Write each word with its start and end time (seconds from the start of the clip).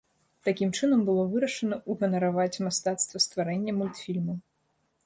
Такім 0.47 0.69
чынам 0.79 1.03
было 1.09 1.25
вырашана 1.35 1.79
ўганараваць 1.95 2.61
мастацтва 2.69 3.17
стварэння 3.27 3.79
мультфільмаў. 3.81 4.37